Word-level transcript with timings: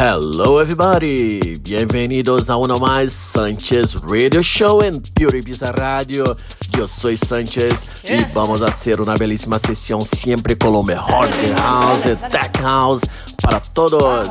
Hello 0.00 0.60
everybody, 0.60 1.40
bienvenidos 1.60 2.48
a 2.50 2.56
uno 2.56 2.76
más 2.76 3.12
Sánchez 3.12 4.00
Radio 4.02 4.40
Show 4.40 4.80
en 4.82 5.02
Pure 5.02 5.38
Ibiza 5.40 5.72
Radio. 5.72 6.36
Yo 6.76 6.86
soy 6.86 7.16
Sánchez 7.16 8.04
yes. 8.04 8.30
y 8.30 8.32
vamos 8.32 8.62
a 8.62 8.66
hacer 8.66 9.00
una 9.00 9.16
bellísima 9.16 9.58
sesión 9.58 10.00
siempre 10.00 10.56
con 10.56 10.72
lo 10.74 10.84
mejor 10.84 11.26
de 11.28 11.52
house, 11.52 12.02
tech 12.30 12.60
house 12.60 13.00
para 13.42 13.58
todos. 13.60 14.28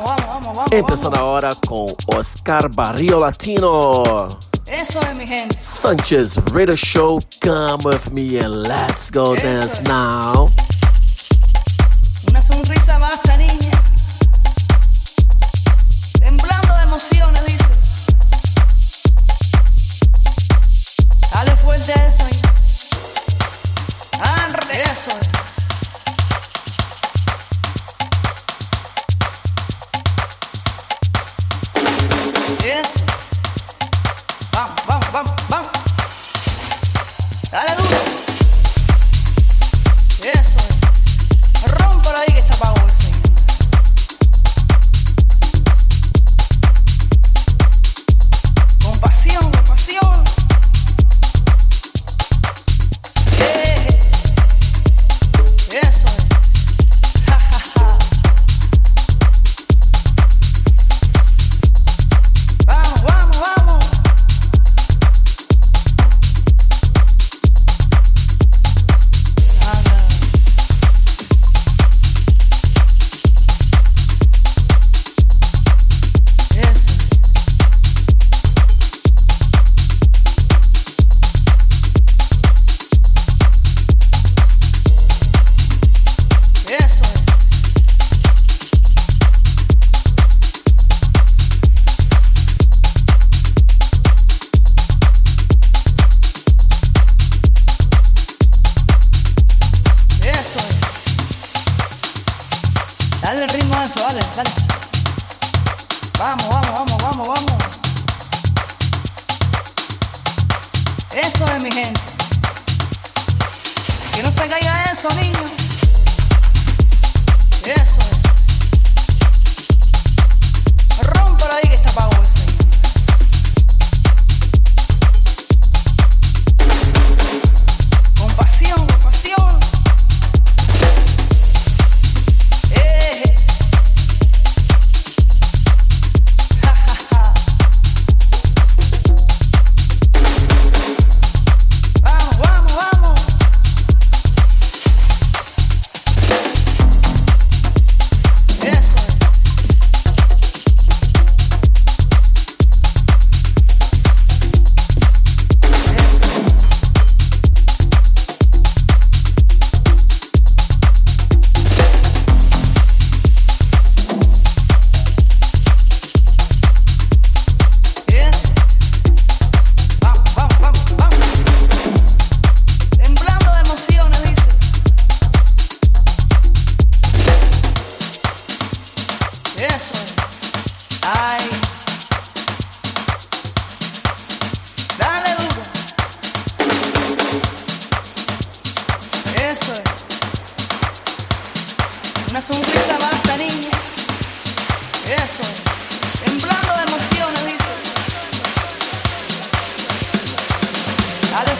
Empezando 0.70 1.18
ahora 1.18 1.50
con 1.68 1.88
Oscar 2.16 2.70
Barrio 2.74 3.20
Latino. 3.20 4.26
Eso 4.64 5.00
es 5.00 5.18
mi 5.18 5.26
gente. 5.26 5.54
Sánchez 5.60 6.36
Radio 6.50 6.76
Show, 6.76 7.18
come 7.42 7.84
with 7.84 8.10
me 8.10 8.38
and 8.40 8.62
let's 8.66 9.10
go 9.10 9.34
Eso 9.34 9.44
dance 9.44 9.82
es. 9.82 9.86
now. 9.86 10.48
Una 12.30 12.40
sonrisa 12.40 12.96
abaixo. 12.96 13.27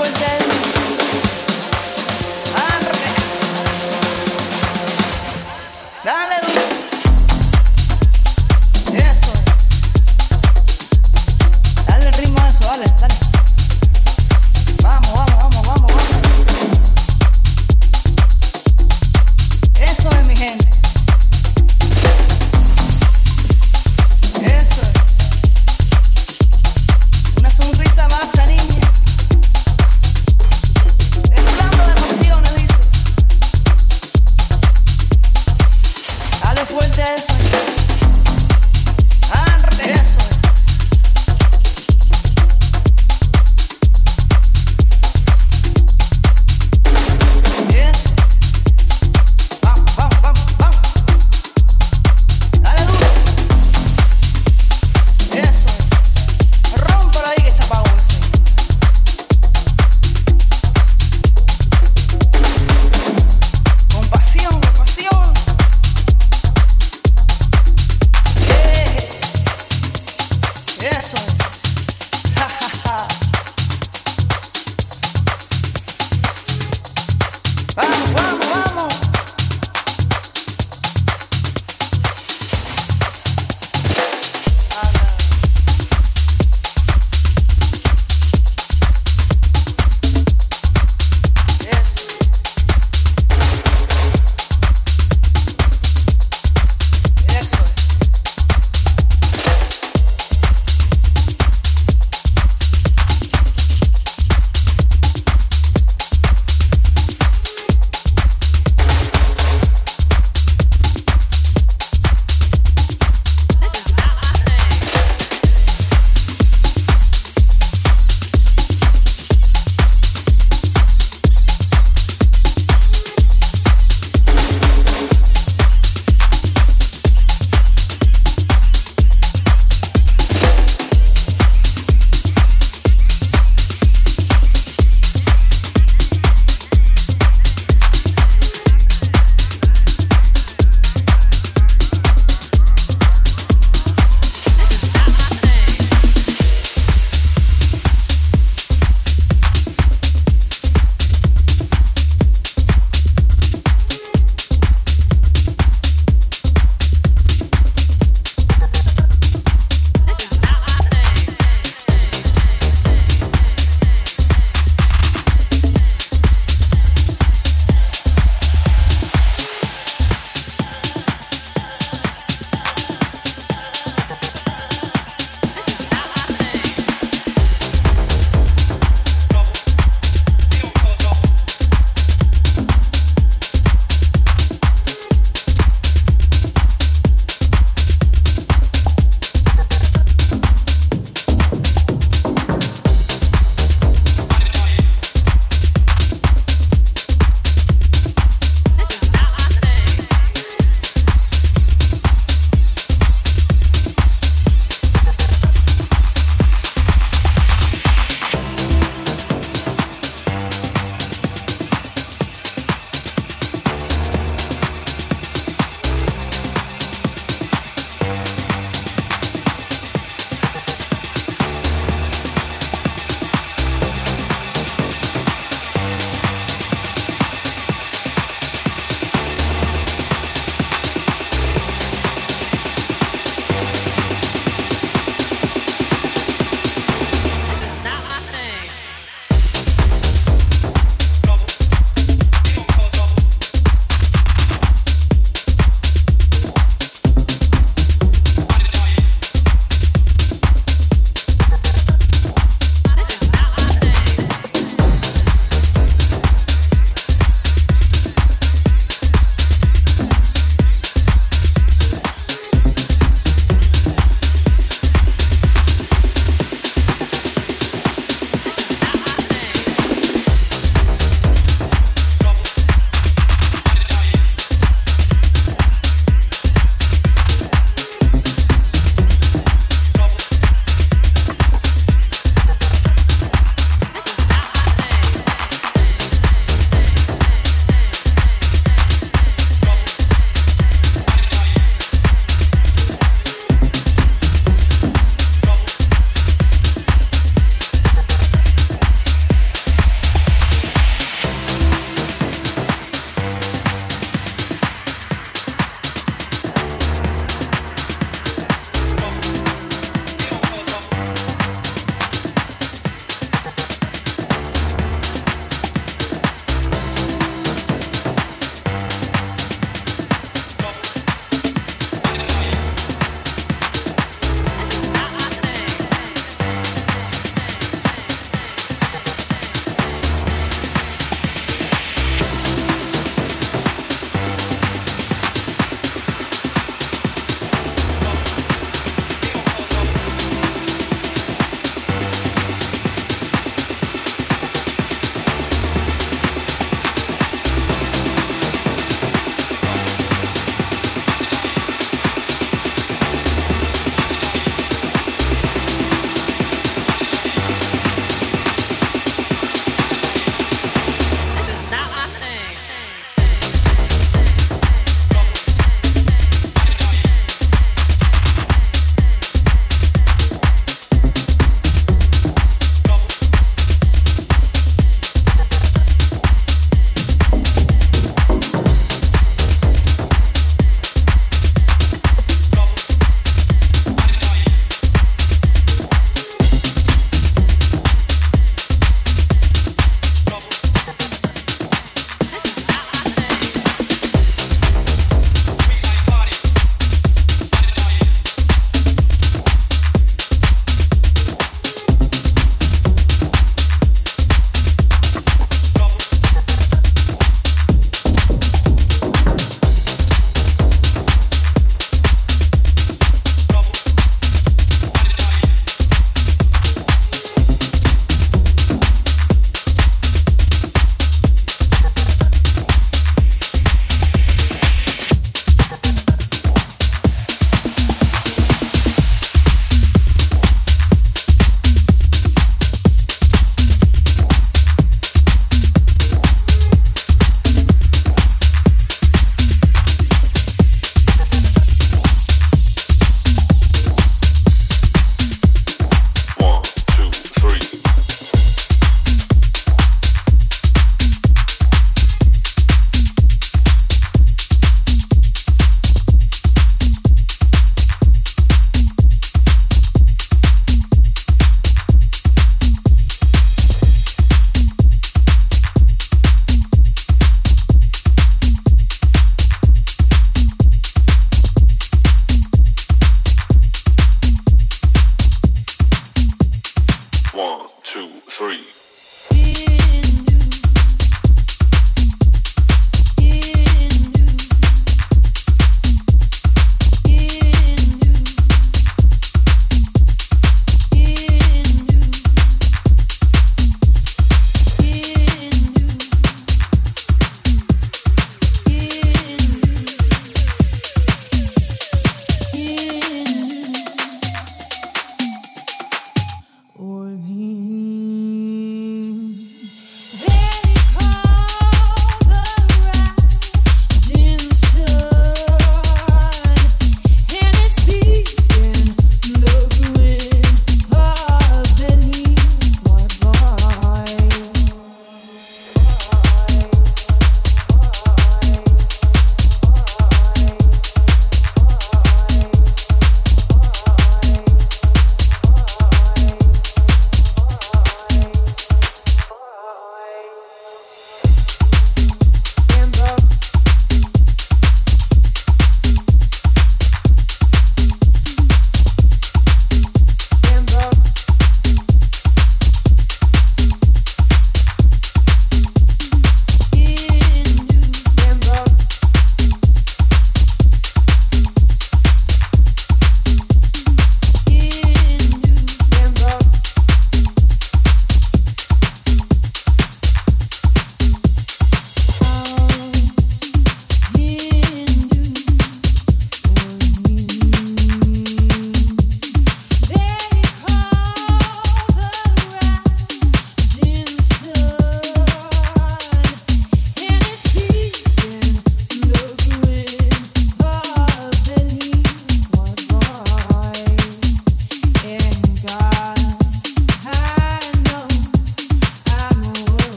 was 0.00 0.12
then 0.18 0.49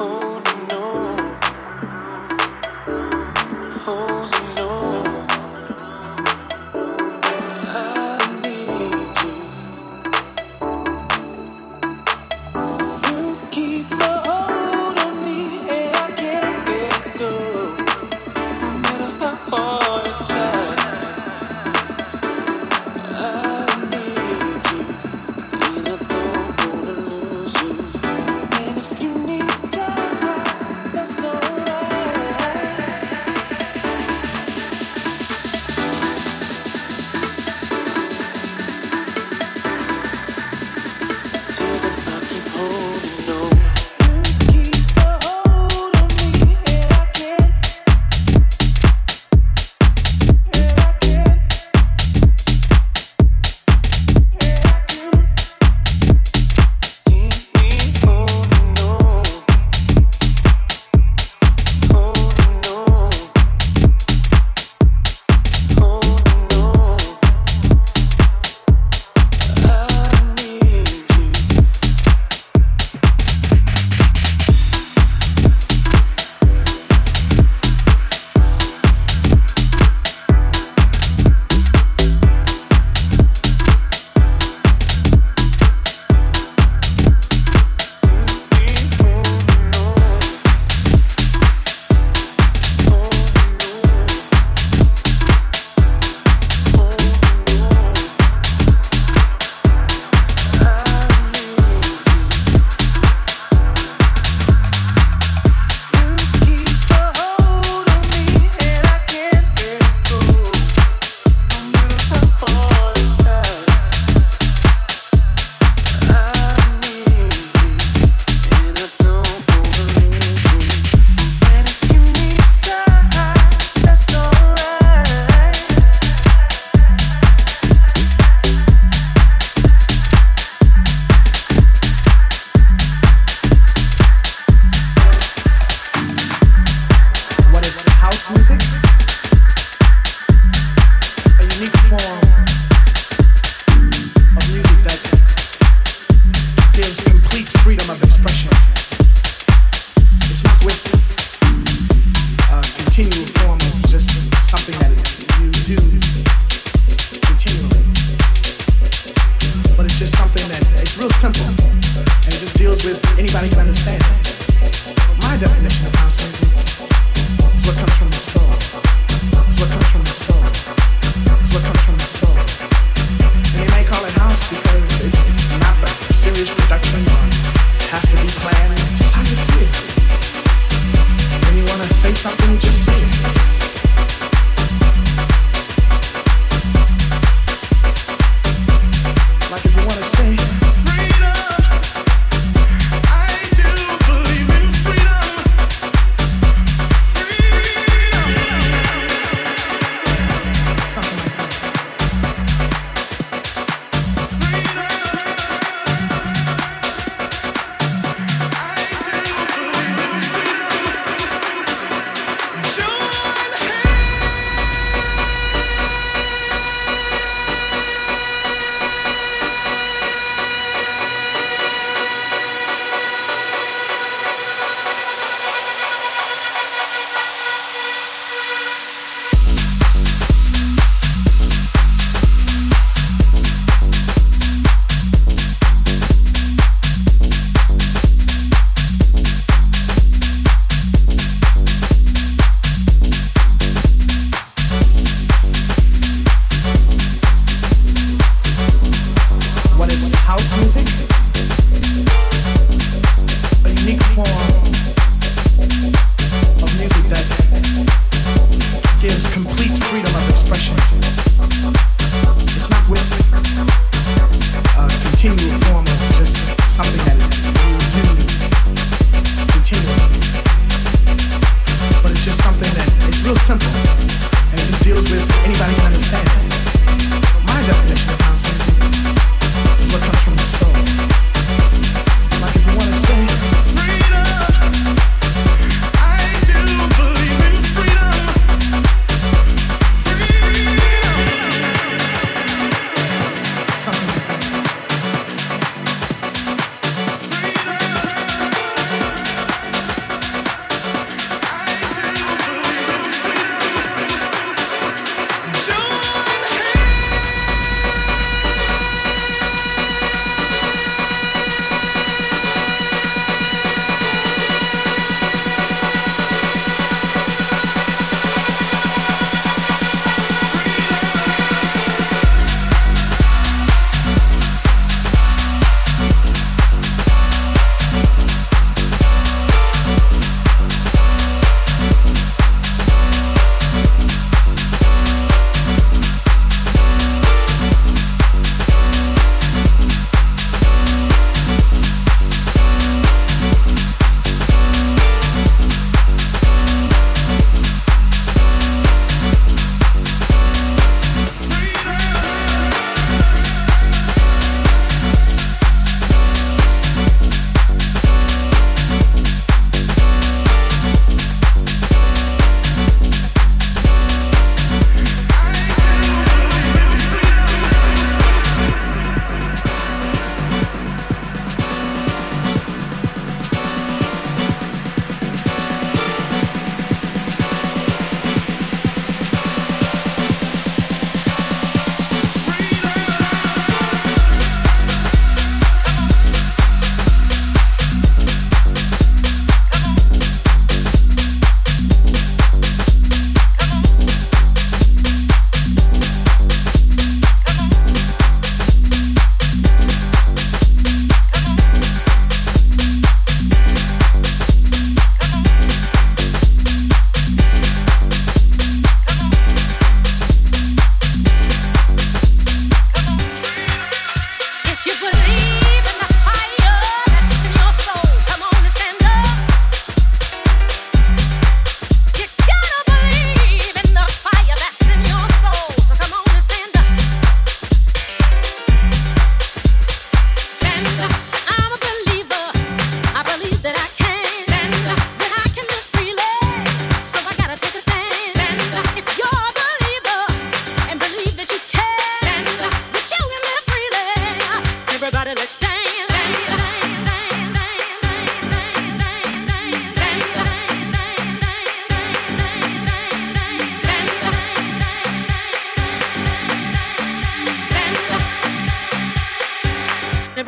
home. 0.00 0.29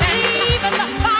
Even 0.00 0.72
the 0.72 1.17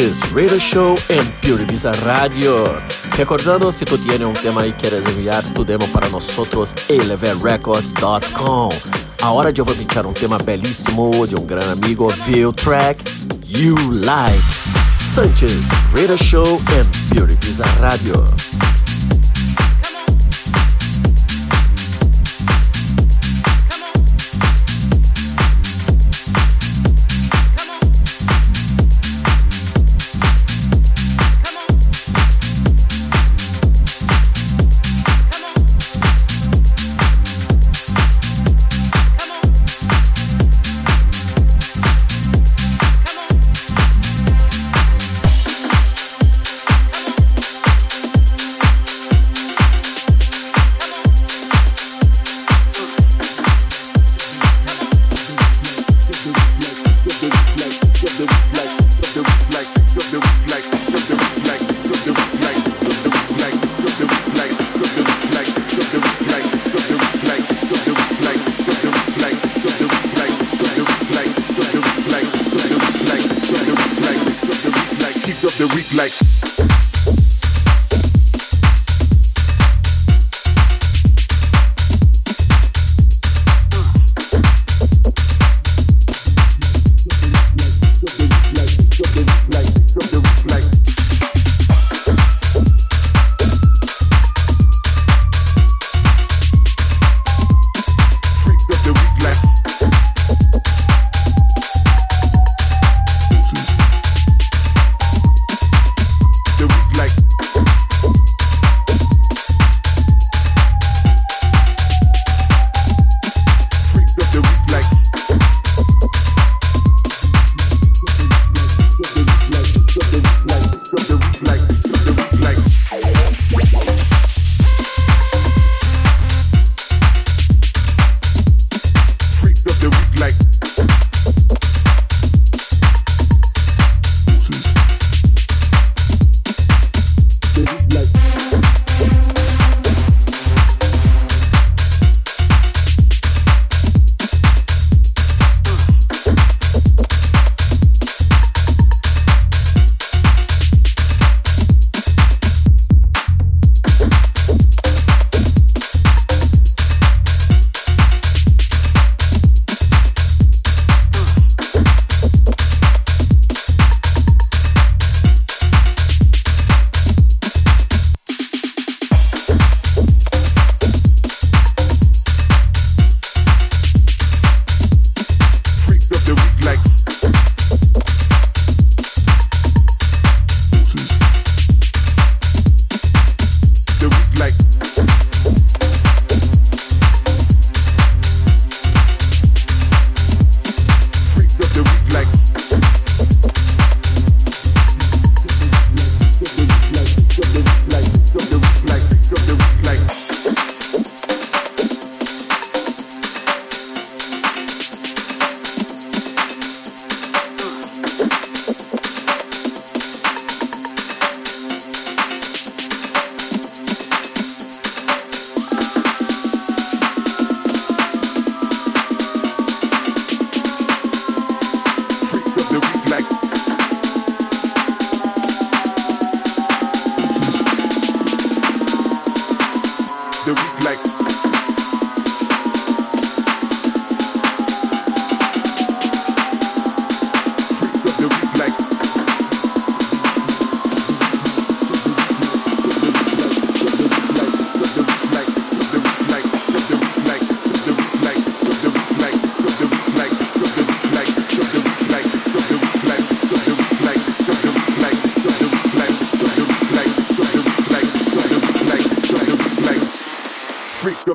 Sánchez 0.00 0.32
Radio 0.32 0.58
Show 0.58 0.94
en 1.10 1.30
Pure 1.42 1.66
Visa 1.66 1.92
Radio. 2.04 2.74
Recordando, 3.18 3.70
si 3.70 3.84
tú 3.84 3.98
tienes 3.98 4.26
un 4.26 4.32
tema 4.32 4.66
y 4.66 4.72
quieres 4.72 5.04
enviar 5.04 5.44
tu 5.52 5.62
demo 5.62 5.84
para 5.92 6.08
nosotros, 6.08 6.72
eleverecords.com. 6.88 8.70
Ahora 9.20 9.50
yo 9.50 9.62
voy 9.62 9.74
a 9.74 9.78
pinchar 9.78 10.06
un 10.06 10.14
tema 10.14 10.38
belísimo 10.38 11.10
de 11.26 11.34
un 11.34 11.46
gran 11.46 11.68
amigo, 11.68 12.08
View 12.26 12.50
Track, 12.54 12.96
You 13.46 13.76
Like. 13.92 14.42
Sánchez 15.14 15.68
Radio 15.92 16.16
Show 16.16 16.46
en 16.46 16.86
Pure 17.10 17.34
Visa 17.42 17.64
Radio. 17.78 18.39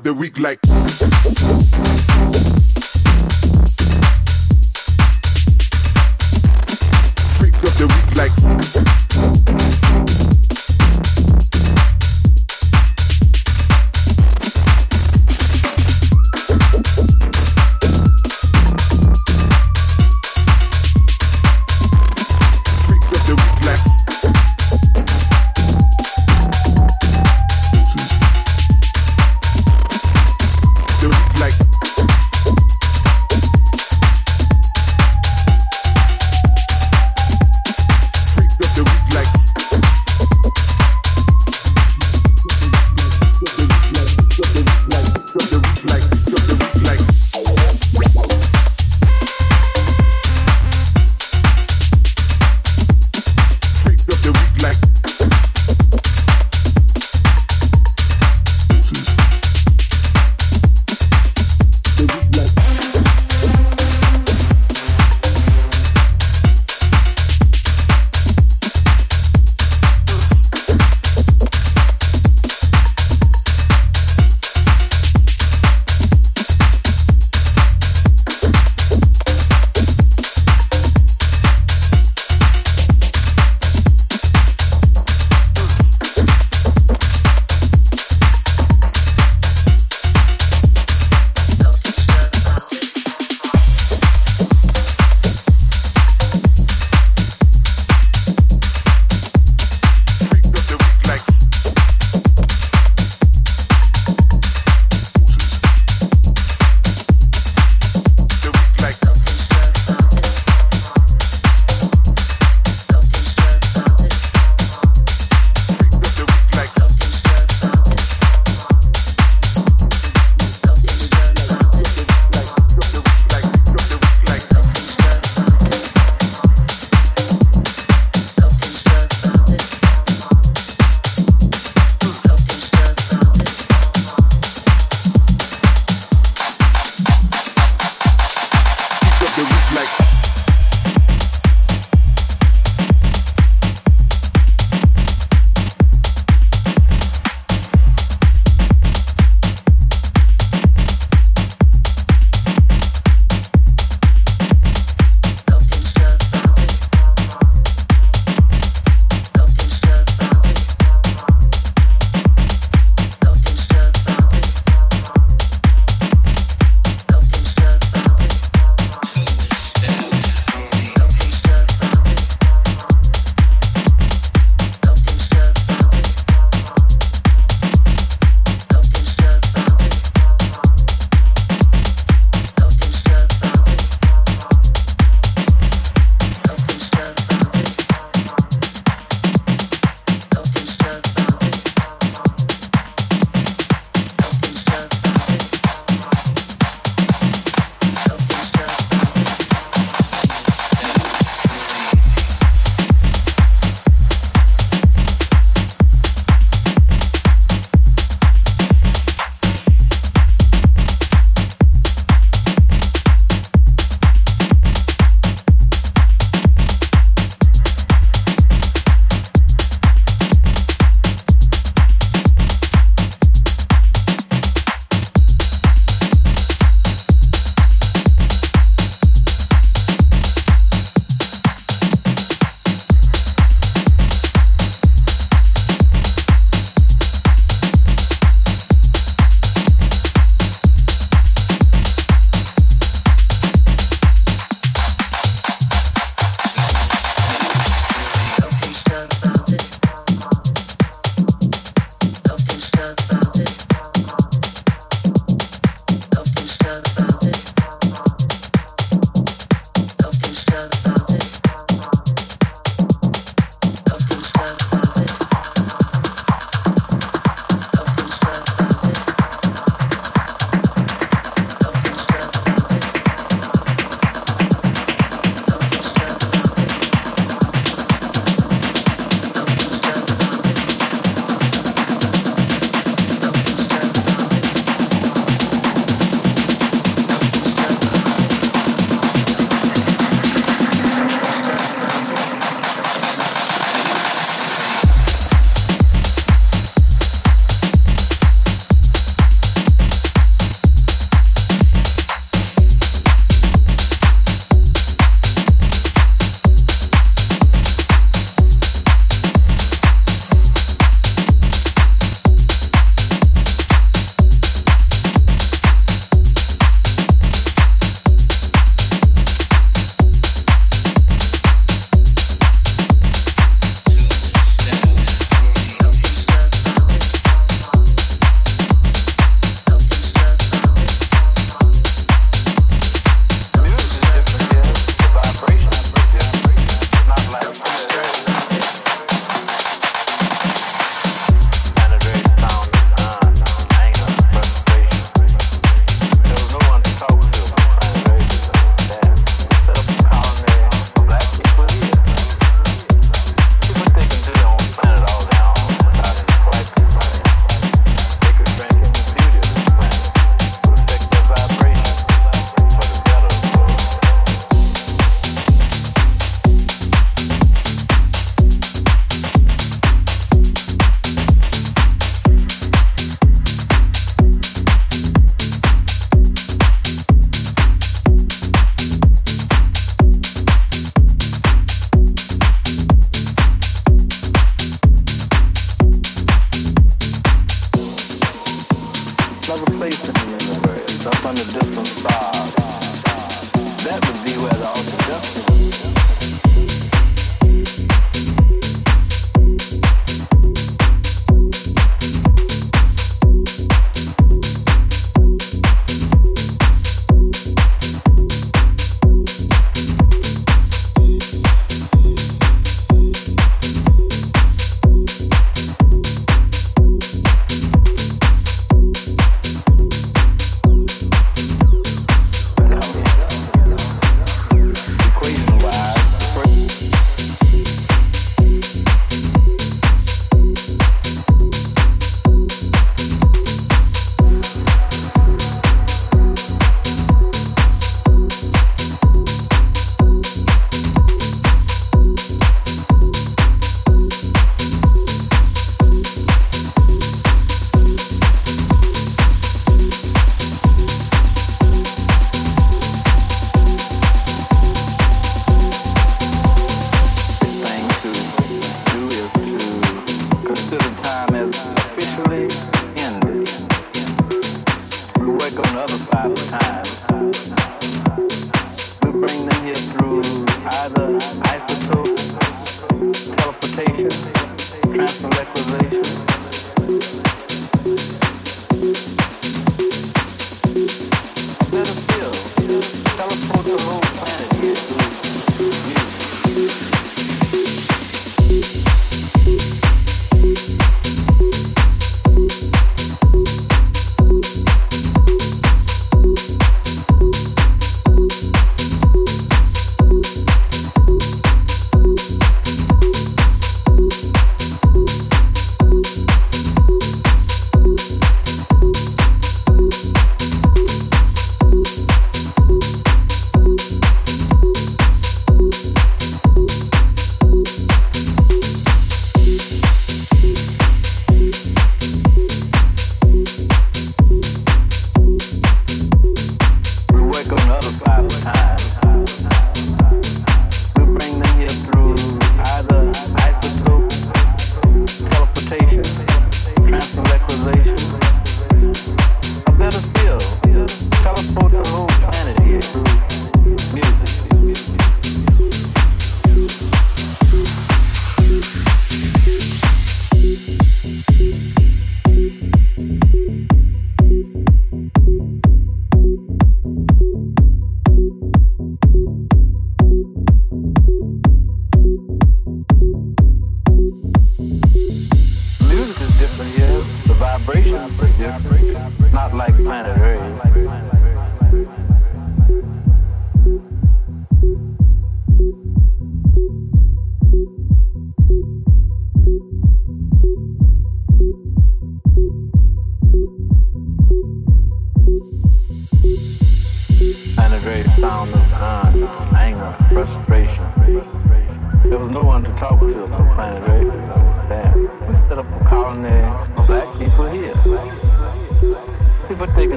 The 0.00 0.14
week 0.14 0.38
like. 0.38 2.11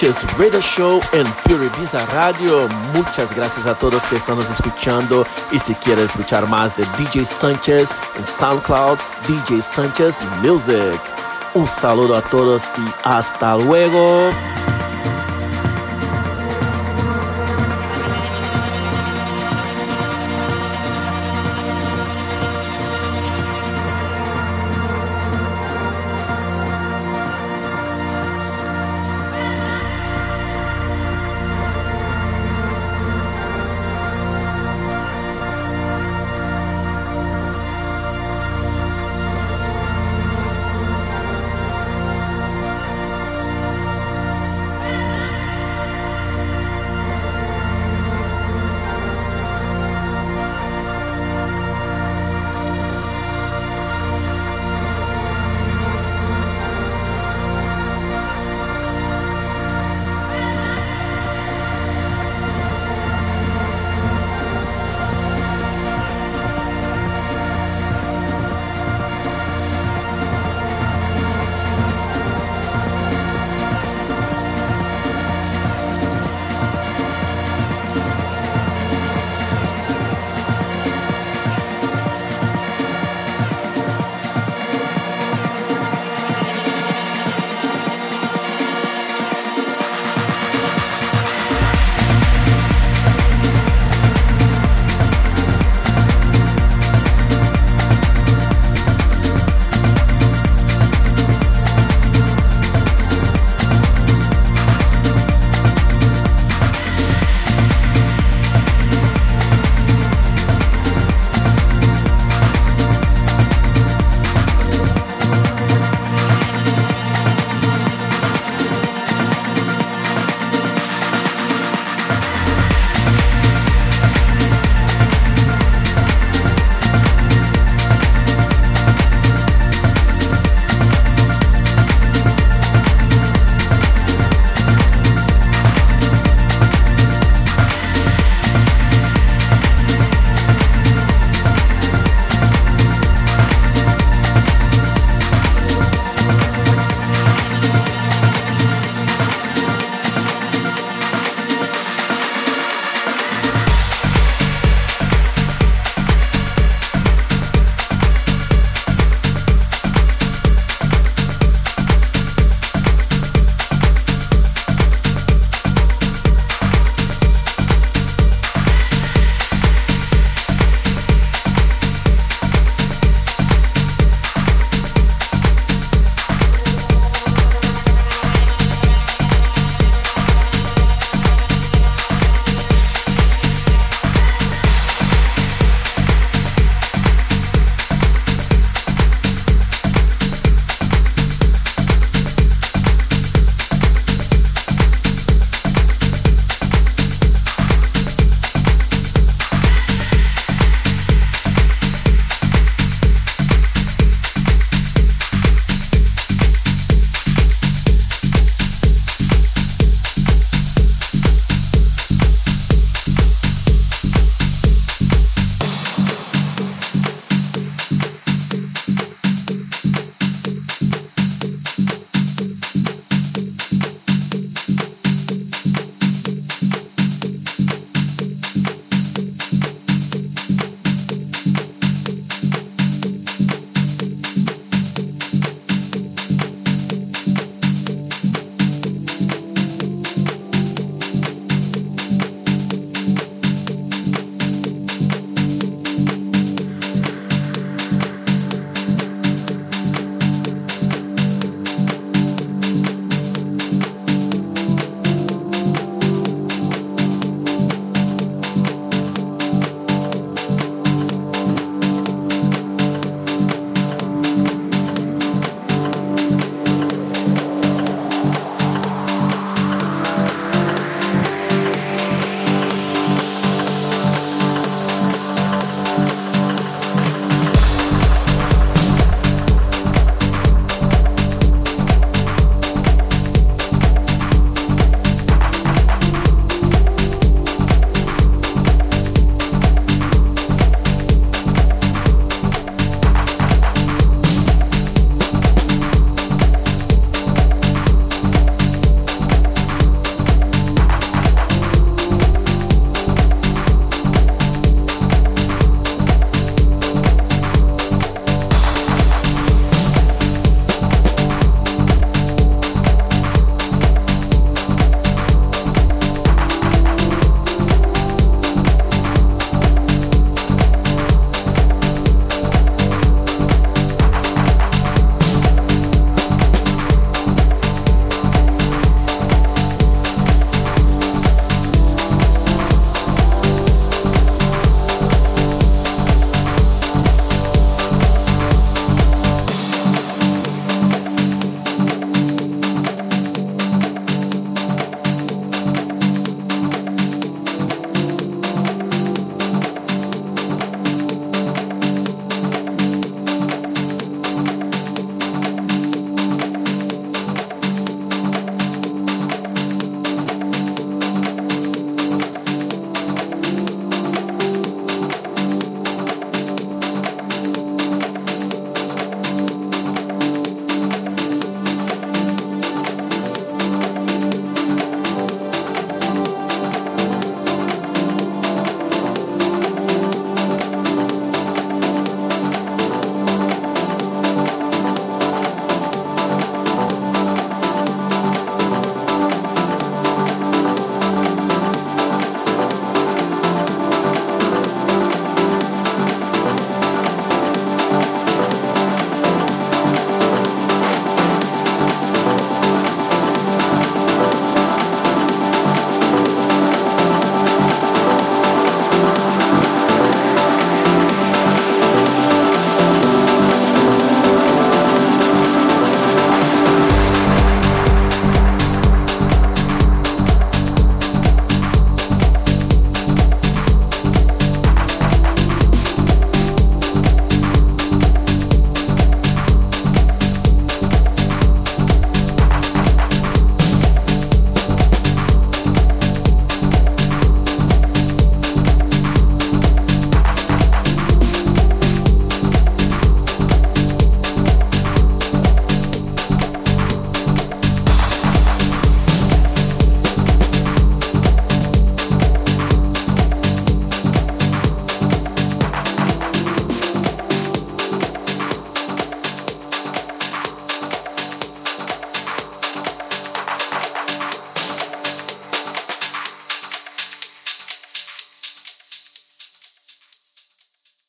Sánchez 0.00 0.38
Radio 0.38 0.60
Show 0.62 1.00
en 1.12 1.26
Pure 1.44 1.66
Ibiza 1.66 1.98
Radio. 2.06 2.66
Muchas 2.94 3.36
gracias 3.36 3.66
a 3.66 3.74
todos 3.74 4.02
que 4.04 4.16
están 4.16 4.38
escuchando. 4.38 5.26
Y 5.52 5.58
si 5.58 5.74
quieres 5.74 6.06
escuchar 6.06 6.48
más 6.48 6.74
de 6.74 6.86
DJ 6.96 7.26
Sánchez 7.26 7.90
en 8.16 8.24
SoundCloud, 8.24 8.98
DJ 9.28 9.60
Sánchez 9.60 10.18
Music. 10.40 10.98
Un 11.52 11.66
saludo 11.66 12.16
a 12.16 12.22
todos 12.22 12.62
y 12.78 12.90
hasta 13.04 13.58
luego. 13.58 14.30